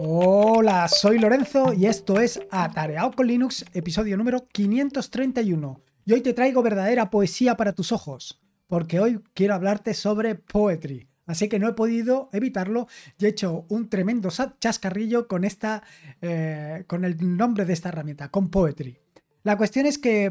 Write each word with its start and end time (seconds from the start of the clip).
Hola, 0.00 0.86
soy 0.86 1.18
Lorenzo 1.18 1.72
y 1.72 1.86
esto 1.86 2.20
es 2.20 2.40
Atareado 2.52 3.10
con 3.10 3.26
Linux, 3.26 3.64
episodio 3.72 4.16
número 4.16 4.46
531. 4.46 5.82
Y 6.04 6.12
hoy 6.12 6.20
te 6.20 6.34
traigo 6.34 6.62
verdadera 6.62 7.10
poesía 7.10 7.56
para 7.56 7.72
tus 7.72 7.90
ojos, 7.90 8.40
porque 8.68 9.00
hoy 9.00 9.18
quiero 9.34 9.54
hablarte 9.54 9.94
sobre 9.94 10.36
poetry. 10.36 11.08
Así 11.26 11.48
que 11.48 11.58
no 11.58 11.68
he 11.68 11.72
podido 11.72 12.30
evitarlo 12.32 12.86
y 13.18 13.24
he 13.24 13.28
hecho 13.30 13.66
un 13.70 13.88
tremendo 13.88 14.28
chascarrillo 14.60 15.26
con 15.26 15.42
esta, 15.42 15.82
eh, 16.22 16.84
con 16.86 17.04
el 17.04 17.36
nombre 17.36 17.64
de 17.64 17.72
esta 17.72 17.88
herramienta, 17.88 18.28
con 18.28 18.50
poetry. 18.50 19.00
La 19.42 19.56
cuestión 19.56 19.84
es 19.84 19.98
que 19.98 20.30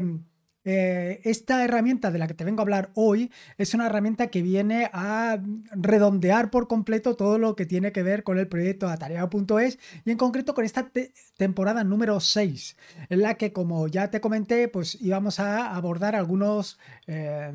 eh, 0.70 1.22
esta 1.24 1.64
herramienta 1.64 2.10
de 2.10 2.18
la 2.18 2.26
que 2.26 2.34
te 2.34 2.44
vengo 2.44 2.60
a 2.60 2.64
hablar 2.64 2.90
hoy 2.92 3.32
es 3.56 3.72
una 3.72 3.86
herramienta 3.86 4.26
que 4.26 4.42
viene 4.42 4.90
a 4.92 5.38
redondear 5.70 6.50
por 6.50 6.68
completo 6.68 7.16
todo 7.16 7.38
lo 7.38 7.56
que 7.56 7.64
tiene 7.64 7.90
que 7.90 8.02
ver 8.02 8.22
con 8.22 8.38
el 8.38 8.48
proyecto 8.48 8.86
atareado.es 8.86 9.78
y 10.04 10.10
en 10.10 10.18
concreto 10.18 10.52
con 10.52 10.66
esta 10.66 10.90
temporada 11.38 11.84
número 11.84 12.20
6, 12.20 12.76
en 13.08 13.22
la 13.22 13.36
que 13.36 13.50
como 13.50 13.88
ya 13.88 14.10
te 14.10 14.20
comenté, 14.20 14.68
pues 14.68 15.00
íbamos 15.00 15.40
a 15.40 15.74
abordar 15.74 16.14
algunos... 16.14 16.78
Eh, 17.06 17.50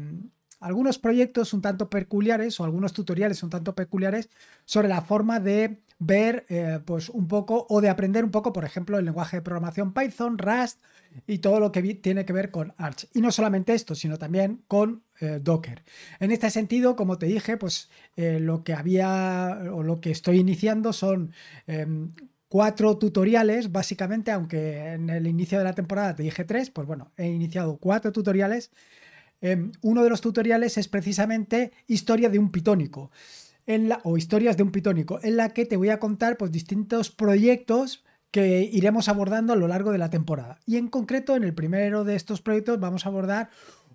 algunos 0.64 0.98
proyectos 0.98 1.54
un 1.54 1.62
tanto 1.62 1.90
peculiares 1.90 2.60
o 2.60 2.64
algunos 2.64 2.94
tutoriales 2.94 3.44
un 3.44 3.50
tanto 3.50 3.76
peculiares 3.76 4.30
sobre 4.66 4.88
la 4.88 5.02
forma 5.02 5.40
de 5.40 5.82
ver 6.00 6.46
eh, 6.50 6.80
pues 6.86 7.10
un 7.10 7.28
poco 7.28 7.66
o 7.70 7.82
de 7.82 7.90
aprender 7.90 8.24
un 8.24 8.32
poco, 8.32 8.52
por 8.54 8.66
ejemplo, 8.66 8.98
el 8.98 9.06
lenguaje 9.06 9.38
de 9.38 9.42
programación 9.42 9.94
Python, 9.94 10.38
Rust 10.38 10.82
y 11.28 11.40
todo 11.40 11.60
lo 11.60 11.72
que 11.72 11.82
tiene 11.96 12.26
que 12.26 12.34
ver 12.34 12.52
con 12.52 12.74
Arch. 12.78 13.08
Y 13.14 13.22
no 13.22 13.32
solamente 13.32 13.74
esto, 13.74 13.96
sino 13.96 14.18
también 14.18 14.64
con 14.68 15.04
eh, 15.20 15.40
Docker. 15.42 15.84
En 16.20 16.32
este 16.32 16.50
sentido, 16.50 16.96
como 16.96 17.18
te 17.18 17.28
dije, 17.28 17.58
pues 17.58 17.90
eh, 18.16 18.40
lo 18.40 18.64
que 18.64 18.74
había 18.74 19.60
o 19.72 19.84
lo 19.84 20.02
que 20.02 20.12
estoy 20.12 20.40
iniciando 20.40 20.92
son 20.94 21.34
em, 21.68 22.14
cuatro 22.48 22.98
tutoriales, 22.98 23.72
básicamente, 23.72 24.32
aunque 24.32 24.94
en 24.94 25.10
el 25.10 25.28
inicio 25.28 25.58
de 25.58 25.64
la 25.64 25.74
temporada 25.74 26.16
te 26.16 26.24
dije 26.24 26.44
tres, 26.44 26.70
pues 26.70 26.88
bueno, 26.88 27.12
he 27.18 27.28
iniciado 27.28 27.78
cuatro 27.78 28.12
tutoriales. 28.12 28.72
Em, 29.44 29.74
uno 29.82 30.04
de 30.04 30.10
los 30.10 30.22
tutoriales 30.22 30.78
es 30.78 30.88
precisamente 30.88 31.74
historia 31.86 32.30
de 32.30 32.40
un 32.40 32.50
pitónico 32.50 33.12
en 33.66 33.90
la, 33.90 34.00
o 34.06 34.16
historias 34.16 34.56
de 34.56 34.64
un 34.64 34.72
pitónico, 34.72 35.20
en 35.22 35.36
la 35.36 35.50
que 35.50 35.66
te 35.66 35.76
voy 35.76 35.90
a 35.90 36.00
contar 36.00 36.38
pues, 36.38 36.50
distintos 36.50 37.12
proyectos 37.12 38.06
que 38.32 38.62
iremos 38.72 39.10
abordando 39.10 39.52
a 39.52 39.58
lo 39.58 39.68
largo 39.68 39.92
de 39.92 39.98
la 39.98 40.10
temporada. 40.10 40.60
Y 40.66 40.78
en 40.78 40.88
concreto, 40.88 41.36
en 41.36 41.44
el 41.44 41.54
primero 41.54 42.06
de 42.06 42.16
estos 42.16 42.42
proyectos 42.42 42.80
vamos 42.80 43.06
a 43.06 43.10
abordar 43.10 43.50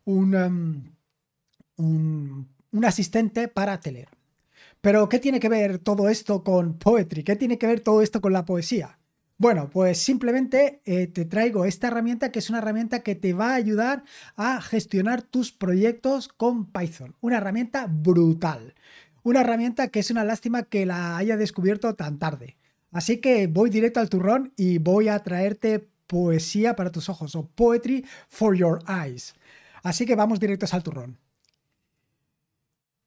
un, 0.04 0.34
um, 0.34 0.84
un, 1.76 2.48
un 2.70 2.84
asistente 2.84 3.48
para 3.48 3.80
Telegram. 3.80 4.14
Pero, 4.82 5.08
¿qué 5.08 5.18
tiene 5.18 5.40
que 5.40 5.48
ver 5.48 5.78
todo 5.78 6.10
esto 6.10 6.44
con 6.44 6.78
poetry? 6.78 7.24
¿Qué 7.24 7.36
tiene 7.36 7.56
que 7.56 7.66
ver 7.66 7.80
todo 7.80 8.02
esto 8.02 8.20
con 8.20 8.34
la 8.34 8.44
poesía? 8.44 8.97
Bueno, 9.40 9.70
pues 9.70 9.98
simplemente 9.98 10.82
eh, 10.84 11.06
te 11.06 11.24
traigo 11.24 11.64
esta 11.64 11.86
herramienta 11.86 12.32
que 12.32 12.40
es 12.40 12.50
una 12.50 12.58
herramienta 12.58 13.04
que 13.04 13.14
te 13.14 13.34
va 13.34 13.52
a 13.52 13.54
ayudar 13.54 14.02
a 14.34 14.60
gestionar 14.60 15.22
tus 15.22 15.52
proyectos 15.52 16.26
con 16.26 16.66
Python. 16.66 17.14
Una 17.20 17.36
herramienta 17.36 17.86
brutal. 17.88 18.74
Una 19.22 19.42
herramienta 19.42 19.88
que 19.88 20.00
es 20.00 20.10
una 20.10 20.24
lástima 20.24 20.64
que 20.64 20.86
la 20.86 21.16
haya 21.16 21.36
descubierto 21.36 21.94
tan 21.94 22.18
tarde. 22.18 22.56
Así 22.90 23.18
que 23.18 23.46
voy 23.46 23.70
directo 23.70 24.00
al 24.00 24.08
turrón 24.08 24.52
y 24.56 24.78
voy 24.78 25.06
a 25.06 25.20
traerte 25.20 25.88
poesía 26.08 26.74
para 26.74 26.90
tus 26.90 27.08
ojos 27.08 27.36
o 27.36 27.46
poetry 27.46 28.04
for 28.28 28.56
your 28.56 28.80
eyes. 28.88 29.36
Así 29.84 30.04
que 30.04 30.16
vamos 30.16 30.40
directos 30.40 30.74
al 30.74 30.82
turrón. 30.82 31.16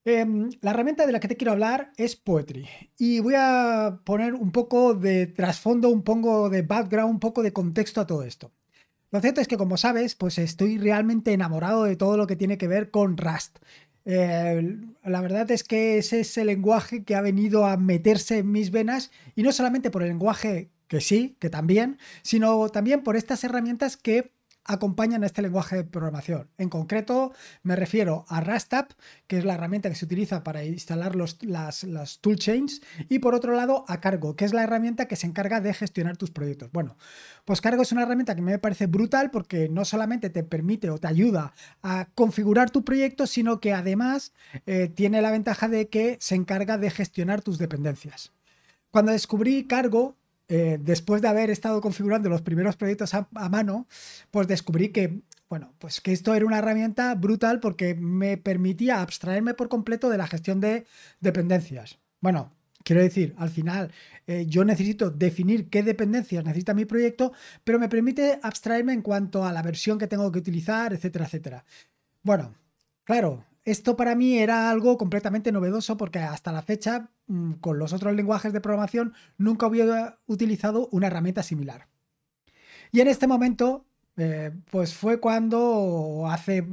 Em, 0.04 0.50
la 0.62 0.72
herramienta 0.72 1.06
de 1.06 1.12
la 1.12 1.20
que 1.20 1.28
te 1.28 1.38
quiero 1.38 1.52
hablar 1.52 1.92
es 1.96 2.16
Poetry 2.16 2.68
y 2.98 3.20
voy 3.20 3.36
a 3.38 4.00
poner 4.04 4.34
un 4.34 4.52
poco 4.52 4.96
de 4.96 5.28
trasfondo, 5.28 5.90
un 5.90 6.02
poco 6.02 6.50
de 6.50 6.64
background, 6.64 7.12
un 7.12 7.20
poco 7.20 7.44
de 7.44 7.54
contexto 7.54 8.02
a 8.02 8.08
todo 8.08 8.24
esto. 8.24 8.52
Lo 9.12 9.22
cierto 9.22 9.42
es 9.42 9.48
que 9.48 9.58
como 9.58 9.78
sabes, 9.78 10.16
pues 10.16 10.40
estoy 10.40 10.80
realmente 10.80 11.34
enamorado 11.34 11.84
de 11.84 11.98
todo 11.98 12.18
lo 12.18 12.26
que 12.26 12.36
tiene 12.36 12.58
que 12.58 12.68
ver 12.68 12.90
con 12.90 13.16
Rust. 13.16 13.60
Eh, 14.06 14.80
la 15.04 15.22
verdad 15.22 15.52
es 15.52 15.64
que 15.64 16.00
ese 16.00 16.22
es 16.22 16.36
el 16.38 16.48
lenguaje 16.48 17.04
que 17.04 17.14
ha 17.14 17.22
venido 17.22 17.68
a 17.68 17.78
meterse 17.78 18.40
en 18.40 18.52
mis 18.52 18.72
venas 18.72 19.12
y 19.36 19.44
no 19.44 19.52
solamente 19.52 19.92
por 19.92 20.02
el 20.02 20.10
lenguaje 20.10 20.72
que 20.88 21.02
sí, 21.02 21.38
que 21.40 21.52
también, 21.52 22.00
sino 22.24 22.70
también 22.70 23.04
por 23.04 23.16
estas 23.16 23.44
herramientas 23.44 23.98
que 23.98 24.32
acompañan 24.66 25.24
a 25.24 25.26
este 25.26 25.42
lenguaje 25.42 25.78
de 25.78 25.84
programación. 25.84 26.50
En 26.58 26.70
concreto, 26.70 27.34
me 27.64 27.76
refiero 27.76 28.26
a 28.30 28.42
Rastapp, 28.42 28.92
que 29.28 29.38
es 29.38 29.46
la 29.46 29.56
herramienta 29.56 29.90
que 29.90 29.96
se 29.96 30.06
utiliza 30.06 30.44
para 30.44 30.64
instalar 30.64 31.16
los, 31.16 31.42
las, 31.44 31.84
las 31.84 32.20
toolchains, 32.20 32.82
y 33.10 33.20
por 33.20 33.36
otro 33.36 33.56
lado, 33.56 33.86
a 33.88 34.00
Cargo, 34.00 34.36
que 34.36 34.46
es 34.46 34.54
la 34.54 34.64
herramienta 34.64 35.08
que 35.08 35.16
se 35.16 35.28
encarga 35.28 35.62
de 35.62 35.74
gestionar 35.74 36.18
tus 36.18 36.32
proyectos. 36.32 36.72
Bueno, 36.72 36.98
pues 37.46 37.62
Cargo 37.62 37.82
es 37.82 37.92
una 37.92 38.04
herramienta 38.04 38.36
que 38.36 38.42
me 38.42 38.60
parece 38.60 38.88
brutal 38.88 39.32
porque 39.32 39.70
no 39.70 39.86
solamente 39.86 40.30
te 40.30 40.44
permite 40.44 40.90
o 40.90 40.98
te 40.98 41.08
ayuda 41.08 41.54
a 41.82 42.10
configurar 42.16 42.70
tu 42.70 42.84
proyecto, 42.84 43.28
sino 43.28 43.60
que 43.60 43.74
además 43.74 44.34
eh, 44.66 44.90
tiene 44.94 45.22
la 45.22 45.32
ventaja 45.32 45.68
de 45.68 45.90
que 45.90 46.18
se 46.20 46.36
encarga 46.36 46.78
de 46.78 46.92
gestionar 46.92 47.42
tus 47.42 47.58
dependencias. 47.58 48.32
Cuando 48.92 49.14
descubrí 49.14 49.66
Cargo, 49.68 50.18
eh, 50.54 50.78
después 50.82 51.22
de 51.22 51.30
haber 51.30 51.50
estado 51.50 51.80
configurando 51.80 52.28
los 52.28 52.42
primeros 52.42 52.76
proyectos 52.76 53.14
a, 53.14 53.26
mano, 53.32 53.88
pues 54.32 54.48
descubrí 54.48 54.90
que, 54.90 55.22
bueno, 55.48 55.74
pues 55.80 56.02
que 56.02 56.12
esto 56.12 56.36
era 56.36 56.46
una 56.46 56.58
herramienta 56.58 57.16
brutal 57.16 57.62
porque 57.62 57.96
me 57.96 58.36
permitía 58.36 59.02
abstraerme 59.02 59.54
por 59.54 59.70
completo 59.70 60.10
de 60.10 60.18
la 60.18 60.28
gestión 60.28 60.60
de 60.60 60.86
dependencias. 61.22 62.00
Bueno, 62.20 62.52
quiero 62.84 63.02
decir, 63.02 63.34
al 63.38 63.50
final 63.50 63.94
eh, 64.28 64.46
yo 64.46 64.66
necesito 64.66 65.10
definir 65.10 65.70
qué 65.70 65.84
dependencias 65.84 66.44
necesita 66.44 66.74
mi 66.74 66.84
proyecto, 66.84 67.32
pero 67.64 67.80
me 67.80 67.88
permite 67.88 68.38
abstraerme 68.44 68.92
en 68.92 69.04
cuanto 69.04 69.46
a 69.46 69.54
la 69.54 69.62
versión 69.62 69.98
que 69.98 70.08
tengo 70.08 70.30
que 70.34 70.40
utilizar, 70.40 70.92
etcétera, 70.92 71.28
etcétera. 71.28 71.64
Bueno, 72.24 72.54
claro, 73.06 73.46
esto 73.64 73.96
para 73.96 74.16
mí 74.16 74.40
era 74.40 74.70
algo 74.70 74.98
completamente 74.98 75.52
novedoso 75.52 75.98
porque 75.98 76.20
hasta 76.20 76.52
la 76.52 76.62
fecha, 76.62 77.10
mm, 77.28 77.54
con 77.54 77.78
los 77.80 77.94
otros 77.94 78.16
lenguajes 78.16 78.54
de 78.54 78.62
programación, 78.62 79.14
nunca 79.38 79.68
había 79.68 80.18
utilizado 80.26 80.88
una 80.92 81.08
herramienta 81.08 81.44
similar. 81.44 81.88
Y 82.92 83.02
en 83.02 83.08
este 83.08 83.28
momento, 83.28 83.86
eh, 84.18 84.52
pues 84.70 84.94
fue 84.94 85.20
cuando, 85.20 86.28
hace 86.30 86.66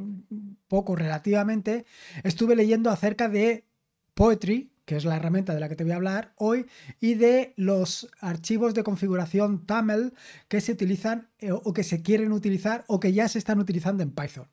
poco 0.67 0.97
relativamente, 0.97 1.85
estuve 2.25 2.57
leyendo 2.57 2.91
acerca 2.91 3.29
de 3.29 3.67
Poetry, 4.15 4.73
que 4.85 4.97
es 4.97 5.05
la 5.05 5.17
herramienta 5.17 5.55
de 5.55 5.61
la 5.61 5.69
que 5.69 5.77
te 5.77 5.85
voy 5.85 5.93
a 5.93 5.97
hablar 5.97 6.33
hoy, 6.37 6.67
y 6.99 7.15
de 7.15 7.53
los 7.57 8.09
archivos 8.21 8.75
de 8.75 8.83
configuración 8.83 9.67
TAML 9.67 10.15
que 10.49 10.63
se 10.63 10.73
utilizan 10.73 11.29
eh, 11.39 11.53
o 11.53 11.73
que 11.75 11.85
se 11.85 12.03
quieren 12.03 12.33
utilizar 12.33 12.85
o 12.89 12.99
que 12.99 13.13
ya 13.13 13.29
se 13.29 13.39
están 13.39 13.61
utilizando 13.61 14.03
en 14.03 14.11
Python. 14.11 14.49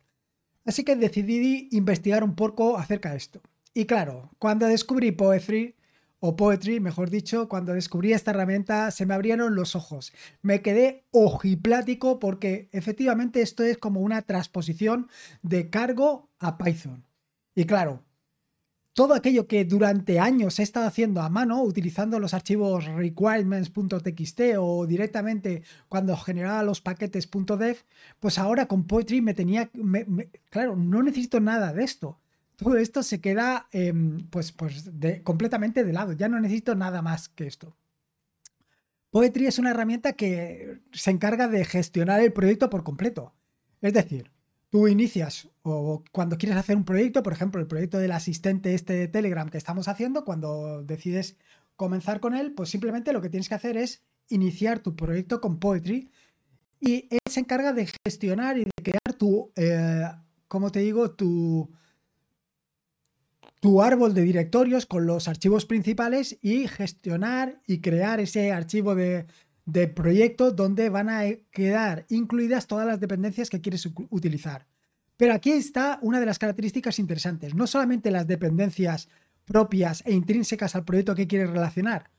Así 0.66 0.84
que 0.84 0.96
decidí 0.96 1.70
investigar 1.72 2.24
un 2.24 2.36
poco 2.36 2.78
acerca 2.78 3.12
de 3.12 3.18
esto. 3.18 3.42
Y 3.74 3.86
claro, 3.86 4.32
cuando 4.40 4.68
descubrí 4.68 5.12
Poetry, 5.12 5.76
o 6.20 6.36
Poetry, 6.36 6.80
mejor 6.80 7.10
dicho, 7.10 7.48
cuando 7.48 7.74
descubrí 7.74 8.14
esta 8.14 8.32
herramienta 8.32 8.90
se 8.90 9.06
me 9.06 9.14
abrieron 9.14 9.54
los 9.54 9.76
ojos. 9.76 10.12
Me 10.42 10.62
quedé 10.62 11.06
ojiplático 11.12 12.20
porque 12.20 12.68
efectivamente 12.72 13.42
esto 13.42 13.64
es 13.64 13.78
como 13.78 14.00
una 14.00 14.24
transposición 14.24 15.08
de 15.44 15.70
cargo 15.70 16.30
a 16.40 16.58
Python. 16.58 17.06
Y 17.54 17.66
claro, 17.66 18.05
todo 18.96 19.14
aquello 19.14 19.46
que 19.46 19.66
durante 19.66 20.22
años 20.22 20.58
he 20.58 20.64
estado 20.64 20.88
haciendo 20.88 21.22
a 21.22 21.30
mano, 21.30 21.62
utilizando 21.62 22.18
los 22.18 22.34
archivos 22.34 22.86
requirements.txt 22.86 24.40
o 24.58 24.88
directamente 24.88 25.64
cuando 25.90 26.16
generaba 26.16 26.64
los 26.64 26.80
paquetes 26.80 27.30
.dev, 27.30 27.78
pues 28.22 28.40
ahora 28.40 28.68
con 28.68 28.86
Poetry 28.86 29.22
me 29.22 29.34
tenía, 29.34 29.70
claro, 30.50 30.78
no 30.78 31.04
necesito 31.04 31.42
nada 31.42 31.74
de 31.74 31.84
esto. 31.84 32.22
Todo 32.56 32.78
esto 32.78 33.04
se 33.04 33.20
queda 33.20 33.68
em, 33.74 34.30
pues, 34.30 34.54
pues 34.54 34.90
completamente 35.26 35.84
de 35.84 35.92
lado, 35.92 36.14
ya 36.14 36.30
no 36.30 36.40
necesito 36.40 36.74
nada 36.74 37.02
más 37.02 37.28
que 37.28 37.48
esto. 37.48 37.76
Poetry 39.10 39.48
es 39.48 39.60
una 39.60 39.72
herramienta 39.72 40.14
que 40.14 40.80
se 40.94 41.12
encarga 41.12 41.50
de 41.50 41.66
gestionar 41.66 42.22
el 42.22 42.32
proyecto 42.32 42.70
por 42.70 42.86
completo. 42.86 43.34
Es 43.82 43.92
decir, 43.92 44.32
tú 44.76 44.90
inicias 44.90 45.48
o 45.64 46.04
cuando 46.12 46.38
quieres 46.38 46.58
hacer 46.58 46.76
un 46.76 46.84
proyecto, 46.84 47.24
por 47.24 47.32
ejemplo, 47.32 47.62
el 47.62 47.68
proyecto 47.68 47.98
del 47.98 48.12
asistente 48.12 48.74
este 48.74 48.92
de 48.92 49.08
Telegram 49.08 49.48
que 49.48 49.58
estamos 49.58 49.88
haciendo, 49.88 50.26
cuando 50.26 50.84
decides 50.84 51.38
comenzar 51.78 52.20
con 52.20 52.36
él, 52.36 52.52
pues 52.52 52.72
simplemente 52.72 53.14
lo 53.14 53.22
que 53.22 53.30
tienes 53.30 53.48
que 53.48 53.56
hacer 53.56 53.78
es 53.78 54.04
iniciar 54.28 54.80
tu 54.80 54.94
proyecto 54.94 55.40
con 55.40 55.60
Poetry 55.62 56.12
y 56.82 57.08
él 57.10 57.20
se 57.30 57.40
encarga 57.40 57.72
de 57.72 57.88
gestionar 58.06 58.58
y 58.58 58.66
de 58.66 58.72
crear 58.84 59.14
tu, 59.18 59.50
eh, 59.56 60.12
como 60.50 60.70
te 60.74 60.80
digo, 60.80 61.12
tu, 61.12 61.72
tu 63.62 63.82
árbol 63.82 64.14
de 64.14 64.24
directorios 64.24 64.86
con 64.86 65.06
los 65.06 65.30
archivos 65.30 65.66
principales 65.66 66.38
y 66.42 66.68
gestionar 66.68 67.62
y 67.66 67.80
crear 67.80 68.20
ese 68.20 68.52
archivo 68.52 68.94
de, 68.94 69.26
de 69.66 69.88
proyecto 69.88 70.52
donde 70.52 70.90
van 70.90 71.10
a 71.10 71.24
quedar 71.52 72.06
incluidas 72.10 72.68
todas 72.68 72.88
las 72.88 73.00
dependencias 73.00 73.50
que 73.50 73.62
quieres 73.62 73.88
utilizar. 74.10 74.68
Pero 75.18 75.34
aquí 75.34 75.52
está 75.52 76.00
una 76.02 76.20
de 76.20 76.26
las 76.26 76.40
características 76.40 77.00
interesantes, 77.00 77.56
no 77.56 77.68
solamente 77.68 78.12
las 78.12 78.28
dependencias 78.28 79.10
propias 79.46 80.04
e 80.06 80.14
intrínsecas 80.14 80.76
al 80.76 80.86
proyecto 80.86 81.16
que 81.16 81.28
quieres 81.28 81.50
relacionar, 81.50 82.10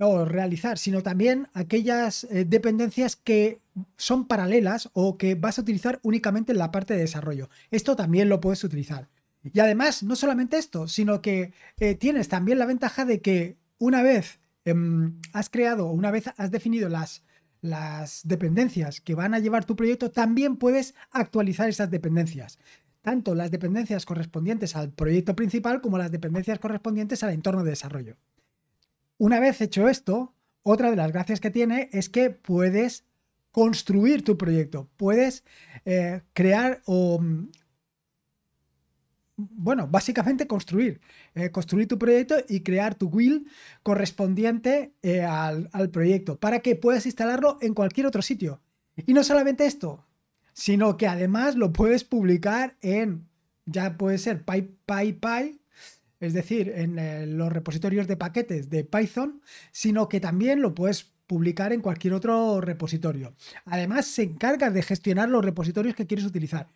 o 0.00 0.24
realizar, 0.24 0.78
sino 0.78 1.02
también 1.02 1.48
aquellas 1.54 2.24
eh, 2.24 2.44
dependencias 2.44 3.16
que 3.16 3.60
son 3.96 4.26
paralelas 4.26 4.90
o 4.92 5.18
que 5.18 5.34
vas 5.34 5.58
a 5.58 5.62
utilizar 5.62 5.98
únicamente 6.02 6.52
en 6.52 6.58
la 6.58 6.70
parte 6.70 6.94
de 6.94 7.00
desarrollo. 7.00 7.50
Esto 7.70 7.96
también 7.96 8.28
lo 8.28 8.40
puedes 8.40 8.62
utilizar. 8.62 9.08
Y 9.42 9.58
además, 9.60 10.02
no 10.02 10.14
solamente 10.16 10.58
esto, 10.58 10.88
sino 10.88 11.20
que 11.20 11.52
eh, 11.78 11.94
tienes 11.94 12.28
también 12.28 12.58
la 12.58 12.66
ventaja 12.66 13.04
de 13.04 13.20
que 13.20 13.56
una 13.78 14.02
vez 14.02 14.40
has 15.32 15.50
creado, 15.50 15.90
una 15.90 16.10
vez 16.10 16.26
has 16.36 16.50
definido 16.50 16.88
las, 16.88 17.22
las 17.60 18.22
dependencias 18.24 19.00
que 19.00 19.14
van 19.14 19.34
a 19.34 19.38
llevar 19.38 19.64
tu 19.64 19.76
proyecto, 19.76 20.10
también 20.10 20.56
puedes 20.56 20.94
actualizar 21.10 21.68
esas 21.68 21.90
dependencias. 21.90 22.58
Tanto 23.02 23.34
las 23.34 23.50
dependencias 23.50 24.04
correspondientes 24.04 24.76
al 24.76 24.92
proyecto 24.92 25.34
principal 25.34 25.80
como 25.80 25.98
las 25.98 26.10
dependencias 26.10 26.58
correspondientes 26.58 27.22
al 27.22 27.32
entorno 27.32 27.64
de 27.64 27.70
desarrollo. 27.70 28.16
Una 29.16 29.40
vez 29.40 29.60
hecho 29.60 29.88
esto, 29.88 30.34
otra 30.62 30.90
de 30.90 30.96
las 30.96 31.12
gracias 31.12 31.40
que 31.40 31.50
tiene 31.50 31.88
es 31.92 32.08
que 32.08 32.30
puedes 32.30 33.04
construir 33.50 34.22
tu 34.24 34.36
proyecto, 34.36 34.88
puedes 34.96 35.44
eh, 35.84 36.22
crear 36.32 36.82
o 36.86 37.20
bueno, 39.38 39.86
básicamente 39.86 40.48
construir. 40.48 41.00
Eh, 41.34 41.50
construir 41.50 41.86
tu 41.86 41.96
proyecto 41.96 42.36
y 42.48 42.60
crear 42.60 42.96
tu 42.96 43.08
will 43.08 43.46
correspondiente 43.84 44.92
eh, 45.02 45.22
al, 45.22 45.90
proyecto 45.92 46.38
para 46.38 46.58
que 46.58 46.74
puedas 46.74 47.06
instalarlo 47.06 47.56
en 47.60 47.72
cualquier 47.72 48.06
otro 48.06 48.20
sitio. 48.20 48.60
Y 49.06 49.14
no 49.14 49.22
solamente 49.22 49.64
esto, 49.64 50.04
sino 50.52 50.96
que 50.96 51.06
además 51.06 51.54
lo 51.54 51.72
puedes 51.72 52.02
publicar 52.02 52.76
en, 52.80 53.28
ya 53.64 53.96
puede 53.96 54.18
ser 54.18 54.44
PyPy, 54.44 55.60
es 56.18 56.32
decir, 56.32 56.72
en 56.74 56.98
eh, 56.98 57.26
los 57.26 57.52
repositorios 57.52 58.08
de 58.08 58.16
paquetes 58.16 58.68
de 58.70 58.82
Python, 58.82 59.40
sino 59.70 60.08
que 60.08 60.18
también 60.18 60.60
lo 60.60 60.74
puedes 60.74 61.04
publicar 61.28 61.72
en 61.72 61.80
cualquier 61.80 62.14
otro 62.14 62.60
repositorio. 62.60 63.34
Además, 63.66 64.06
se 64.06 64.24
encarga 64.24 64.70
de 64.70 64.82
gestionar 64.82 65.28
los 65.28 65.44
repositorios 65.44 65.94
que 65.94 66.08
quieres 66.08 66.26
utilizar. 66.26 66.66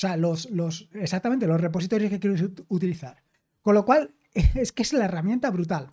O 0.00 0.06
sea, 0.08 0.16
los, 0.16 0.48
los, 0.48 0.88
exactamente 0.94 1.46
los 1.46 1.60
repositorios 1.60 2.08
que 2.08 2.18
quieres 2.18 2.42
utilizar. 2.68 3.22
Con 3.60 3.74
lo 3.74 3.84
cual, 3.84 4.14
es 4.54 4.72
que 4.72 4.82
es 4.82 4.94
la 4.94 5.04
herramienta 5.04 5.50
brutal. 5.50 5.90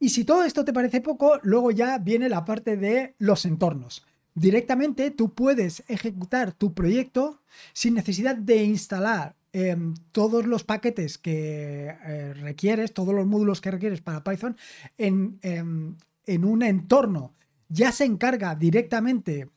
Y 0.00 0.08
si 0.08 0.24
todo 0.24 0.44
esto 0.44 0.64
te 0.64 0.72
parece 0.72 1.02
poco, 1.02 1.38
luego 1.42 1.70
ya 1.70 1.98
viene 1.98 2.30
la 2.30 2.46
parte 2.46 2.78
de 2.78 3.14
los 3.18 3.44
entornos. 3.44 4.06
Directamente 4.34 5.10
tú 5.10 5.34
puedes 5.34 5.84
ejecutar 5.88 6.52
tu 6.54 6.72
proyecto 6.72 7.42
sin 7.74 7.92
necesidad 7.92 8.34
de 8.34 8.64
instalar 8.64 9.36
em, 9.52 9.92
todos 10.10 10.46
los 10.46 10.64
paquetes 10.64 11.18
que 11.18 11.94
eh, 12.02 12.32
requieres, 12.32 12.94
todos 12.94 13.14
los 13.14 13.26
módulos 13.26 13.60
que 13.60 13.70
requieres 13.70 14.00
para 14.00 14.24
Python 14.24 14.56
en, 14.96 15.38
em, 15.42 15.96
en 16.24 16.44
un 16.46 16.62
entorno. 16.62 17.34
Ya 17.68 17.92
se 17.92 18.06
encarga 18.06 18.54
directamente 18.54 19.50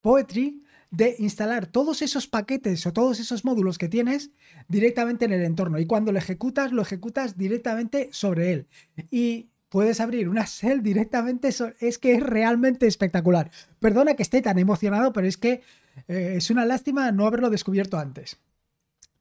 Poetry 0.00 0.62
de 0.92 1.16
instalar 1.18 1.66
todos 1.66 2.02
esos 2.02 2.26
paquetes 2.26 2.86
o 2.86 2.92
todos 2.92 3.18
esos 3.18 3.46
módulos 3.46 3.78
que 3.78 3.88
tienes 3.88 4.30
directamente 4.68 5.24
en 5.24 5.32
el 5.32 5.42
entorno. 5.42 5.78
Y 5.78 5.86
cuando 5.86 6.12
lo 6.12 6.18
ejecutas, 6.18 6.70
lo 6.70 6.82
ejecutas 6.82 7.38
directamente 7.38 8.10
sobre 8.12 8.52
él. 8.52 8.68
Y 9.10 9.48
puedes 9.70 10.00
abrir 10.00 10.28
una 10.28 10.44
shell 10.44 10.82
directamente. 10.82 11.48
Es 11.80 11.98
que 11.98 12.12
es 12.12 12.22
realmente 12.22 12.86
espectacular. 12.86 13.50
Perdona 13.80 14.14
que 14.14 14.22
esté 14.22 14.42
tan 14.42 14.58
emocionado, 14.58 15.14
pero 15.14 15.26
es 15.26 15.38
que 15.38 15.62
eh, 16.08 16.34
es 16.36 16.50
una 16.50 16.66
lástima 16.66 17.10
no 17.10 17.26
haberlo 17.26 17.48
descubierto 17.48 17.98
antes. 17.98 18.36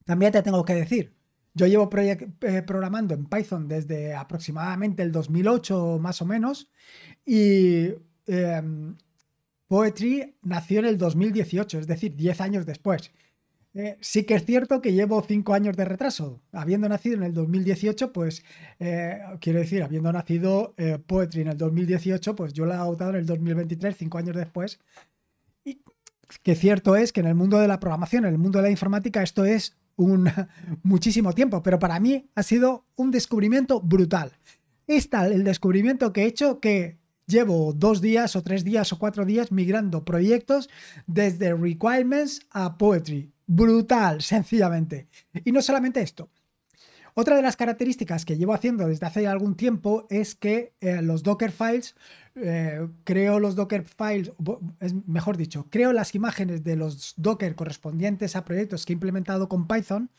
También 0.03 0.33
te 0.33 0.41
tengo 0.41 0.65
que 0.65 0.75
decir, 0.75 1.13
yo 1.53 1.67
llevo 1.67 1.89
eh, 1.93 2.63
programando 2.67 3.13
en 3.13 3.27
Python 3.27 3.69
desde 3.69 4.13
aproximadamente 4.13 5.03
el 5.03 5.13
2008 5.13 5.99
más 6.01 6.21
o 6.21 6.25
menos. 6.25 6.69
Y 7.25 7.93
em, 8.27 8.97
Poetry 9.71 10.35
nació 10.41 10.79
en 10.79 10.85
el 10.85 10.97
2018, 10.97 11.79
es 11.79 11.87
decir, 11.87 12.13
10 12.17 12.41
años 12.41 12.65
después. 12.65 13.13
Eh, 13.73 13.95
sí 14.01 14.25
que 14.25 14.35
es 14.35 14.43
cierto 14.43 14.81
que 14.81 14.91
llevo 14.91 15.23
5 15.25 15.53
años 15.53 15.77
de 15.77 15.85
retraso. 15.85 16.41
Habiendo 16.51 16.89
nacido 16.89 17.15
en 17.15 17.23
el 17.23 17.33
2018, 17.33 18.11
pues 18.11 18.43
eh, 18.81 19.21
quiero 19.39 19.59
decir, 19.59 19.81
habiendo 19.81 20.11
nacido 20.11 20.73
eh, 20.75 20.99
Poetry 20.99 21.43
en 21.43 21.47
el 21.47 21.57
2018, 21.57 22.35
pues 22.35 22.51
yo 22.51 22.65
la 22.65 22.75
he 22.75 22.77
adoptado 22.79 23.11
en 23.11 23.15
el 23.15 23.25
2023, 23.25 23.95
5 23.95 24.17
años 24.17 24.35
después. 24.35 24.77
Y 25.63 25.81
que 26.43 26.55
cierto 26.55 26.97
es 26.97 27.13
que 27.13 27.21
en 27.21 27.27
el 27.27 27.35
mundo 27.35 27.57
de 27.57 27.69
la 27.69 27.79
programación, 27.79 28.25
en 28.25 28.33
el 28.33 28.39
mundo 28.39 28.59
de 28.59 28.63
la 28.63 28.71
informática, 28.71 29.23
esto 29.23 29.45
es 29.45 29.77
un 29.95 30.29
muchísimo 30.83 31.31
tiempo, 31.31 31.63
pero 31.63 31.79
para 31.79 31.97
mí 32.01 32.29
ha 32.35 32.43
sido 32.43 32.83
un 32.97 33.09
descubrimiento 33.09 33.79
brutal. 33.79 34.33
Es 34.85 35.09
tal 35.09 35.31
el 35.31 35.45
descubrimiento 35.45 36.11
que 36.11 36.23
he 36.23 36.25
hecho 36.25 36.59
que 36.59 36.99
Llevo 37.31 37.71
dos 37.71 38.01
días 38.01 38.35
o 38.35 38.43
tres 38.43 38.65
días 38.65 38.91
o 38.91 38.99
cuatro 38.99 39.23
días 39.25 39.53
migrando 39.53 40.03
proyectos 40.03 40.69
desde 41.07 41.53
requirements 41.53 42.41
a 42.51 42.77
poetry. 42.77 43.31
Brutal, 43.47 44.21
sencillamente. 44.21 45.07
Y 45.45 45.53
no 45.53 45.61
solamente 45.61 46.01
esto. 46.01 46.29
Otra 47.13 47.37
de 47.37 47.41
las 47.41 47.55
características 47.55 48.25
que 48.25 48.35
llevo 48.35 48.53
haciendo 48.53 48.87
desde 48.87 49.05
hace 49.05 49.27
algún 49.27 49.55
tiempo 49.55 50.07
es 50.09 50.35
que 50.35 50.73
eh, 50.81 51.01
los 51.01 51.23
Docker 51.23 51.51
files, 51.51 51.95
eh, 52.35 52.85
creo 53.05 53.39
los 53.39 53.55
Docker 53.55 53.85
files, 53.85 54.33
mejor 55.05 55.37
dicho, 55.37 55.67
creo 55.69 55.93
las 55.93 56.15
imágenes 56.15 56.65
de 56.65 56.75
los 56.75 57.13
Docker 57.15 57.55
correspondientes 57.55 58.35
a 58.35 58.43
proyectos 58.43 58.85
que 58.85 58.91
he 58.91 58.95
implementado 58.95 59.47
con 59.47 59.67
Python 59.67 60.09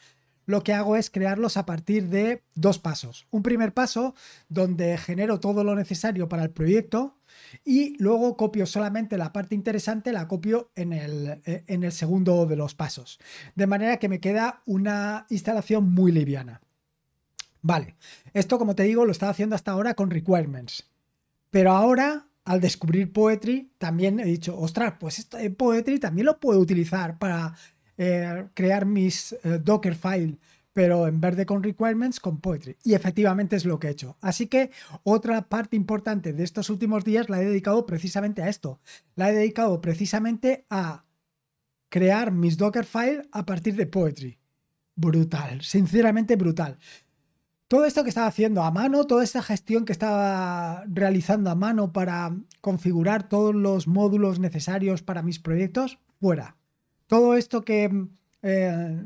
lo 0.47 0.63
que 0.63 0.73
hago 0.73 0.97
es 0.97 1.11
crearlos 1.11 1.57
a 1.57 1.67
partir 1.67 2.09
de 2.09 2.43
dos 2.55 2.79
pasos. 2.79 3.27
Un 3.31 3.43
primer 3.43 3.73
paso 3.73 4.15
donde 4.49 4.97
genero 4.99 5.41
todo 5.41 5.65
lo 5.65 5.75
necesario 5.75 6.29
para 6.29 6.43
el 6.45 6.51
proyecto 6.51 7.19
y 7.65 7.97
luego 8.03 8.37
copio 8.37 8.67
solamente 8.67 9.17
la 9.17 9.33
parte 9.33 9.55
interesante, 9.55 10.13
la 10.13 10.29
copio 10.29 10.71
en 10.75 10.93
el, 10.93 11.41
eh, 11.45 11.65
en 11.67 11.85
el 11.85 11.93
segundo 11.93 12.47
de 12.47 12.57
los 12.57 12.75
pasos. 12.75 13.19
De 13.55 13.67
manera 13.67 13.99
que 13.99 14.09
me 14.09 14.21
queda 14.21 14.63
una 14.67 15.27
instalación 15.31 15.93
muy 15.93 16.13
liviana. 16.13 16.61
Vale, 17.61 17.97
esto 18.35 18.59
como 18.59 18.75
te 18.75 18.83
digo 18.83 19.05
lo 19.05 19.13
estaba 19.13 19.31
haciendo 19.31 19.55
hasta 19.55 19.71
ahora 19.71 19.95
con 19.95 20.11
requirements. 20.11 20.91
Pero 21.51 21.73
ahora, 21.73 22.27
al 22.45 22.61
descubrir 22.61 23.13
Poetry, 23.13 23.73
también 23.79 24.19
he 24.19 24.25
dicho, 24.25 24.59
ostras, 24.59 24.95
pues 24.99 25.19
esto 25.19 25.39
Poetry 25.57 26.01
también 26.01 26.27
lo 26.27 26.41
puedo 26.41 26.59
utilizar 26.59 27.19
para 27.19 27.55
eh, 27.97 28.47
crear 28.55 28.87
mis 28.87 29.33
eh, 29.33 29.59
Docker 29.63 29.97
pero 30.73 31.07
en 31.07 31.21
vez 31.21 31.37
de 31.37 31.47
con 31.47 31.63
requirements, 31.63 32.19
con 32.19 32.41
Poetry. 32.41 32.77
Y 32.83 32.95
efectivamente 32.95 33.57
es 33.57 33.65
lo 33.65 33.79
que 33.79 33.89
he 33.89 33.91
hecho. 33.91 34.17
Así 34.21 34.47
que 34.47 34.71
otra 35.03 35.49
parte 35.49 35.77
importante 35.77 36.33
de 36.33 36.45
estos 36.45 36.71
últimos 36.71 37.05
días 37.05 37.29
la 37.29 37.41
he 37.41 37.45
dedicado 37.45 37.85
precisamente 37.85 38.43
a 38.43 38.49
esto. 38.49 38.81
La 39.15 39.31
he 39.31 39.35
dedicado 39.35 39.81
precisamente 39.81 40.65
a 40.71 41.05
crear 41.91 42.33
mis 42.33 42.57
Docker 42.57 42.85
file 42.85 43.29
a 43.33 43.45
partir 43.45 43.77
de 43.77 43.87
Poetry. 43.87 44.39
Brutal, 44.95 45.61
sinceramente 45.63 46.37
brutal. 46.37 46.79
Todo 47.69 47.87
esto 47.87 48.03
que 48.03 48.11
estaba 48.11 48.27
haciendo 48.27 48.63
a 48.63 48.71
mano, 48.71 49.07
toda 49.07 49.25
esta 49.25 49.43
gestión 49.43 49.85
que 49.85 49.93
estaba 49.93 50.85
realizando 50.87 51.51
a 51.51 51.55
mano 51.55 51.93
para 51.93 52.35
configurar 52.61 53.29
todos 53.29 53.55
los 53.55 53.87
módulos 53.87 54.39
necesarios 54.39 55.03
para 55.03 55.23
mis 55.23 55.39
proyectos, 55.39 55.99
fuera 56.21 56.57
todo 57.13 57.37
esto 57.37 57.63
que 57.63 58.07
eh, 58.41 58.99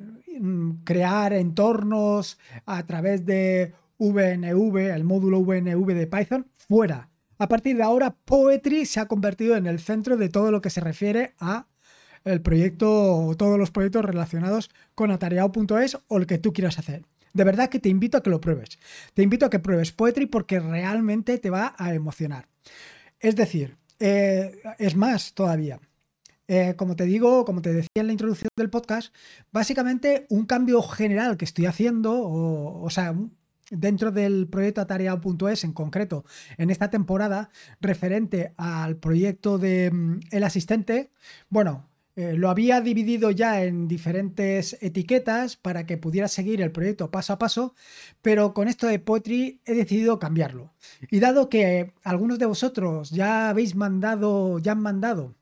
crear 0.85 1.33
entornos 1.33 2.39
a 2.65 2.87
través 2.87 3.27
de 3.27 3.75
VNV, 3.99 4.95
el 4.95 5.03
módulo 5.03 5.41
VNV 5.41 5.93
de 5.93 6.07
Python, 6.07 6.47
fuera. 6.55 7.11
A 7.37 7.49
partir 7.49 7.77
de 7.77 7.83
ahora, 7.83 8.15
Poetry 8.25 8.87
se 8.87 9.01
ha 9.01 9.07
convertido 9.07 9.57
en 9.57 9.67
el 9.67 9.81
centro 9.81 10.17
de 10.17 10.29
todo 10.29 10.53
lo 10.53 10.61
que 10.61 10.71
se 10.71 10.81
refiere 10.81 11.35
a 11.41 11.67
el 12.23 12.41
proyecto, 12.43 13.35
todos 13.37 13.59
los 13.59 13.73
proyectos 13.73 14.05
relacionados 14.05 14.71
con 14.95 15.11
atareado.es 15.11 15.99
o 16.07 16.19
el 16.19 16.29
que 16.29 16.39
tú 16.39 16.53
quieras 16.53 16.79
hacer. 16.79 17.03
De 17.33 17.43
verdad 17.43 17.69
que 17.69 17.81
te 17.81 17.89
invito 17.89 18.19
a 18.19 18.23
que 18.23 18.31
lo 18.31 18.41
pruebes. 18.41 18.79
Te 19.15 19.25
invito 19.25 19.47
a 19.47 19.51
que 19.51 19.59
pruebes 19.59 19.91
Poetry 19.91 20.27
porque 20.27 20.61
realmente 20.61 21.39
te 21.39 21.51
va 21.51 21.75
a 21.77 21.93
emocionar. 21.93 22.47
Es 23.19 23.35
decir, 23.35 23.77
eh, 23.99 24.63
es 24.79 24.95
más 24.95 25.35
todavía. 25.35 25.81
Eh, 26.49 26.75
como 26.77 26.95
te 26.95 27.05
digo, 27.05 27.45
como 27.45 27.61
te 27.61 27.73
decía 27.73 27.89
en 27.97 28.07
la 28.07 28.13
introducción 28.13 28.49
del 28.57 28.71
podcast, 28.71 29.13
básicamente 29.53 30.27
un 30.31 30.47
cambio 30.47 30.81
general 30.83 31.37
que 31.37 31.45
estoy 31.45 31.67
haciendo, 31.67 32.23
o, 32.23 32.89
sea, 32.91 33.17
dentro 33.71 34.13
del 34.13 34.47
proyecto 34.49 34.81
atareado.es 34.81 35.65
en 35.65 35.73
concreto, 35.73 36.25
en 36.57 36.71
esta 36.71 36.89
temporada, 36.91 37.51
referente 37.81 38.55
al 38.57 38.97
proyecto 38.97 39.59
de 39.59 39.91
mm, 39.91 40.21
El 40.31 40.45
Asistente, 40.45 41.11
bueno, 41.49 41.89
eh, 42.15 42.35
lo 42.35 42.49
había 42.49 42.81
dividido 42.81 43.31
ya 43.31 43.63
en 43.65 43.89
diferentes 43.89 44.79
etiquetas 44.81 45.57
para 45.57 45.85
que 45.85 45.99
pudiera 45.99 46.29
seguir 46.29 46.63
el 46.63 46.73
proyecto 46.73 47.11
paso 47.11 47.35
a 47.35 47.39
paso, 47.39 47.75
pero 48.23 48.55
con 48.55 48.69
esto 48.69 48.87
de 48.87 48.99
Poetry 48.99 49.61
he 49.67 49.75
decidido 49.75 50.19
cambiarlo. 50.19 50.73
Y 51.11 51.21
dado 51.21 51.51
que 51.51 51.93
algunos 52.05 52.39
de 52.39 52.47
vosotros 52.47 53.11
ya 53.11 53.51
habéis 53.51 53.75
mandado, 53.75 54.59
ya 54.61 54.73
han 54.73 54.81
mandado 54.81 55.35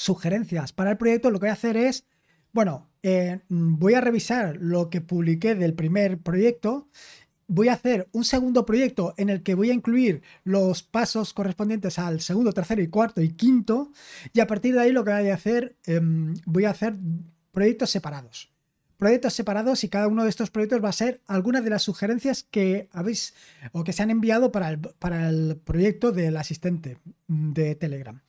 sugerencias 0.00 0.72
para 0.72 0.92
el 0.92 0.96
proyecto, 0.96 1.30
lo 1.30 1.38
que 1.38 1.44
voy 1.44 1.50
a 1.50 1.54
hacer 1.54 1.76
es, 1.76 2.06
bueno, 2.52 2.88
eh, 3.02 3.40
voy 3.48 3.94
a 3.94 4.00
revisar 4.00 4.56
lo 4.58 4.88
que 4.88 5.00
publiqué 5.00 5.54
del 5.54 5.74
primer 5.74 6.18
proyecto 6.18 6.88
voy 7.50 7.66
a 7.66 7.72
hacer 7.72 8.08
un 8.12 8.24
segundo 8.24 8.64
proyecto 8.64 9.12
en 9.16 9.28
el 9.28 9.42
que 9.42 9.56
voy 9.56 9.70
a 9.70 9.74
incluir 9.74 10.22
los 10.44 10.84
pasos 10.84 11.34
correspondientes 11.34 11.98
al 11.98 12.20
segundo, 12.20 12.52
tercero 12.52 12.80
y 12.80 12.86
cuarto 12.86 13.20
y 13.20 13.30
quinto. 13.30 13.90
Y 14.32 14.38
a 14.38 14.46
partir 14.46 14.74
de 14.74 14.80
ahí 14.80 14.92
lo 14.92 15.04
que 15.04 15.10
voy 15.10 15.30
a 15.30 15.34
hacer, 15.34 15.76
em, 15.84 16.34
voy 16.46 16.64
a 16.64 16.70
hacer 16.70 16.94
proyectos 17.50 17.90
separados. 17.90 18.52
Proyectos 18.96 19.34
separados 19.34 19.82
y 19.82 19.88
cada 19.88 20.06
uno 20.06 20.22
de 20.22 20.30
estos 20.30 20.50
proyectos 20.50 20.82
va 20.82 20.90
a 20.90 20.92
ser 20.92 21.22
alguna 21.26 21.60
de 21.60 21.70
las 21.70 21.82
sugerencias 21.82 22.44
que 22.44 22.88
habéis 22.92 23.34
o 23.72 23.82
que 23.82 23.92
se 23.92 24.04
han 24.04 24.10
enviado 24.10 24.52
para 24.52 24.70
el, 24.70 24.78
para 24.78 25.28
el 25.28 25.56
proyecto 25.56 26.12
del 26.12 26.36
asistente 26.36 26.98
de 27.26 27.74
Telegram. 27.74 28.20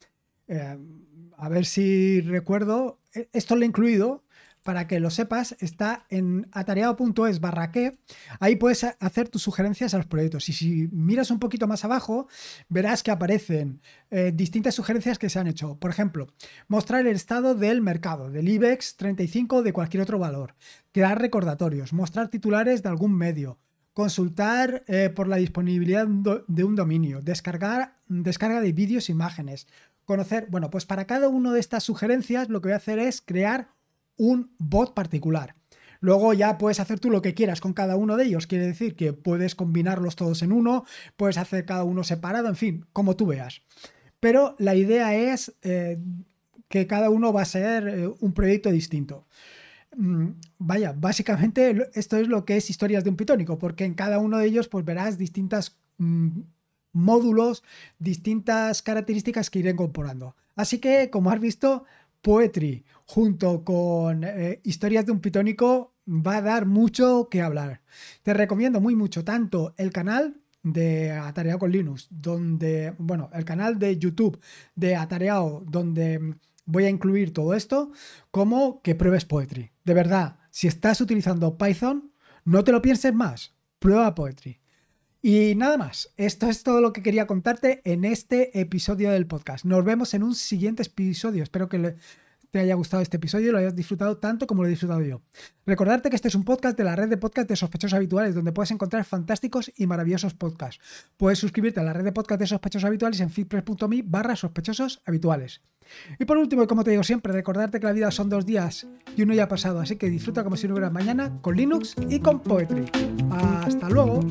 Em, 0.48 1.11
a 1.42 1.50
ver 1.50 1.66
si 1.66 2.22
recuerdo, 2.22 3.00
e, 3.16 3.28
esto 3.34 3.56
lo 3.56 3.64
he 3.64 3.66
incluido 3.66 4.24
para 4.64 4.86
que 4.86 5.00
lo 5.00 5.10
sepas, 5.10 5.56
está 5.60 6.06
en 6.10 6.48
atareado.es 6.52 7.40
barra 7.40 7.72
que. 7.72 7.98
Ahí 8.40 8.58
puedes 8.58 8.84
hacer 8.84 9.28
tus 9.28 9.42
sugerencias 9.42 9.96
a 9.96 9.98
los 9.98 10.06
proyectos. 10.06 10.50
Y 10.50 10.54
si 10.54 10.88
miras 10.92 11.32
un 11.32 11.40
poquito 11.40 11.68
más 11.68 11.84
abajo, 11.84 12.28
verás 12.70 13.02
que 13.02 13.10
aparecen 13.10 13.82
eh, 14.12 14.32
distintas 14.32 14.76
sugerencias 14.76 15.18
que 15.18 15.30
se 15.30 15.40
han 15.40 15.48
hecho. 15.48 15.80
Por 15.80 15.90
ejemplo, 15.90 16.28
mostrar 16.68 17.08
el 17.08 17.16
estado 17.16 17.56
del 17.56 17.82
mercado, 17.82 18.30
del 18.30 18.48
IBEX 18.48 18.98
35 18.98 19.56
o 19.58 19.64
de 19.64 19.74
cualquier 19.74 20.04
otro 20.04 20.20
valor. 20.20 20.54
Crear 20.92 21.20
recordatorios, 21.20 21.92
mostrar 21.92 22.30
titulares 22.30 22.84
de 22.84 22.90
algún 22.90 23.18
medio. 23.18 23.58
Consultar 23.94 24.86
eh, 24.88 25.10
por 25.10 25.28
la 25.28 25.36
disponibilidad 25.36 26.08
de 26.08 26.64
un 26.64 26.76
dominio, 26.76 27.20
descargar, 27.22 27.98
descarga 28.08 28.62
de 28.62 28.72
vídeos 28.72 29.10
e 29.10 29.12
imágenes, 29.12 29.68
conocer, 30.12 30.48
bueno, 30.50 30.70
pues 30.70 30.86
para 30.86 31.08
cada 31.08 31.30
una 31.30 31.54
de 31.54 31.60
estas 31.60 31.84
sugerencias 31.84 32.50
lo 32.50 32.60
que 32.60 32.68
voy 32.68 32.74
a 32.74 32.78
hacer 32.78 33.00
es 33.00 33.22
crear 33.22 33.70
un 34.18 34.54
bot 34.58 34.94
particular. 34.94 35.56
Luego 36.02 36.34
ya 36.34 36.58
puedes 36.58 36.82
hacer 36.82 37.00
tú 37.00 37.10
lo 37.10 37.22
que 37.22 37.34
quieras 37.34 37.62
con 37.62 37.74
cada 37.74 37.96
uno 37.96 38.18
de 38.18 38.26
ellos. 38.26 38.46
Quiere 38.46 38.68
decir 38.68 38.96
que 38.96 39.14
puedes 39.14 39.56
combinarlos 39.56 40.18
todos 40.18 40.42
en 40.42 40.52
uno, 40.52 40.84
puedes 41.16 41.38
hacer 41.38 41.66
cada 41.66 41.86
uno 41.86 42.04
separado, 42.04 42.50
en 42.50 42.58
fin, 42.58 42.86
como 42.92 43.16
tú 43.16 43.28
veas. 43.28 43.62
Pero 44.20 44.56
la 44.60 44.76
idea 44.76 45.16
es 45.16 45.54
eh, 45.62 45.98
que 46.68 46.88
cada 46.88 47.10
uno 47.10 47.32
va 47.32 47.44
a 47.44 47.46
ser 47.46 47.88
eh, 47.88 48.08
un 48.20 48.34
proyecto 48.34 48.70
distinto. 48.70 49.28
Mm, 49.96 50.32
vaya, 50.58 50.94
básicamente 50.94 51.90
esto 51.94 52.18
es 52.18 52.28
lo 52.28 52.44
que 52.44 52.58
es 52.58 52.70
historias 52.70 53.04
de 53.06 53.12
un 53.12 53.16
pitónico, 53.16 53.58
porque 53.58 53.86
en 53.86 53.94
cada 53.94 54.20
uno 54.20 54.40
de 54.40 54.48
ellos 54.48 54.68
pues 54.68 54.84
verás 54.84 55.18
distintas 55.18 55.78
mm, 56.00 56.42
módulos, 56.94 57.64
distintas 58.00 58.82
características 58.82 59.50
que 59.50 59.60
iré 59.60 59.72
incorporando. 59.72 60.36
Así 60.56 60.80
que, 60.80 61.10
como 61.10 61.32
has 61.32 61.40
visto, 61.40 61.86
Poetry 62.22 62.86
junto 63.06 63.64
con 63.64 64.24
eh, 64.24 64.62
Historias 64.64 65.06
de 65.06 65.12
un 65.12 65.20
Pitónico 65.20 65.94
va 66.08 66.38
a 66.38 66.42
dar 66.42 66.66
mucho 66.66 67.28
que 67.30 67.42
hablar. 67.42 67.82
Te 68.24 68.34
recomiendo 68.34 68.80
muy 68.80 68.96
mucho 68.96 69.24
tanto 69.24 69.74
el 69.78 69.92
canal 69.92 70.42
de 70.64 71.12
Atareado 71.12 71.60
con 71.60 71.72
Linux, 71.72 72.08
donde, 72.10 72.94
bueno, 72.98 73.30
el 73.34 73.46
canal 73.46 73.80
de 73.80 73.98
YouTube 73.98 74.40
de 74.76 74.96
Atareado, 74.96 75.64
donde 75.68 76.36
voy 76.66 76.86
a 76.86 76.90
incluir 76.90 77.34
todo 77.34 77.54
esto, 77.54 77.92
como 78.30 78.82
que 78.82 78.96
pruebes 78.96 79.26
Poetry. 79.26 79.72
De 79.84 79.94
verdad, 79.94 80.38
si 80.52 80.68
estás 80.68 81.02
utilizando 81.02 81.58
Python, 81.58 82.12
no 82.46 82.64
te 82.64 82.72
lo 82.72 82.82
pienses 82.82 83.14
más, 83.14 83.56
prueba 83.80 84.14
Poetry. 84.14 84.61
Y 85.24 85.54
nada 85.56 85.78
más, 85.78 86.12
esto 86.18 86.50
es 86.50 86.64
todo 86.64 86.82
lo 86.82 86.94
que 86.94 87.04
quería 87.04 87.28
contarte 87.28 87.82
en 87.86 88.06
este 88.06 88.60
episodio 88.60 89.12
del 89.12 89.28
podcast. 89.28 89.66
Nos 89.66 89.86
vemos 89.86 90.16
en 90.16 90.24
un 90.24 90.34
siguiente 90.34 90.82
episodio. 90.82 91.44
Espero 91.44 91.70
que 91.70 91.96
te 92.50 92.60
haya 92.60 92.74
gustado 92.74 93.04
este 93.04 93.18
episodio 93.18 93.50
y 93.50 93.52
lo 93.52 93.60
hayas 93.60 93.76
disfrutado 93.76 94.18
tanto 94.18 94.48
como 94.48 94.64
lo 94.64 94.68
he 94.68 94.72
disfrutado 94.72 95.02
yo. 95.02 95.22
Recordarte 95.68 96.10
que 96.10 96.16
este 96.16 96.28
es 96.28 96.34
un 96.34 96.44
podcast 96.44 96.76
de 96.76 96.84
la 96.84 96.96
red 96.96 97.08
de 97.08 97.18
podcast 97.18 97.48
de 97.48 97.56
sospechosos 97.56 97.96
habituales, 97.96 98.34
donde 98.34 98.52
puedes 98.52 98.72
encontrar 98.72 99.06
fantásticos 99.06 99.72
y 99.78 99.86
maravillosos 99.86 100.34
podcasts. 100.34 100.84
Puedes 101.18 101.38
suscribirte 101.38 101.80
a 101.80 101.84
la 101.84 101.94
red 101.94 102.04
de 102.04 102.12
podcast 102.14 102.40
de 102.40 102.48
sospechosos 102.48 102.88
habituales 102.88 103.20
en 103.20 103.30
feedpress.me 103.30 104.02
barra 104.04 104.34
habituales. 105.06 105.62
Y 106.20 106.26
por 106.26 106.38
último, 106.38 106.64
y 106.64 106.68
como 106.68 106.84
te 106.84 106.92
digo 106.92 107.04
siempre, 107.04 107.32
recordarte 107.32 107.80
que 107.80 107.86
la 107.86 107.94
vida 107.94 108.10
son 108.10 108.28
dos 108.30 108.48
días 108.48 108.88
y 109.16 109.22
uno 109.22 109.36
ya 109.36 109.44
ha 109.44 109.48
pasado, 109.48 109.82
así 109.82 109.98
que 109.98 110.10
disfruta 110.10 110.44
como 110.44 110.58
si 110.58 110.68
no 110.68 110.74
hubiera 110.74 110.90
mañana 110.90 111.40
con 111.42 111.56
Linux 111.56 111.96
y 112.10 112.20
con 112.20 112.40
Poetry. 112.42 112.86
Hasta 113.30 113.88
luego. 113.88 114.22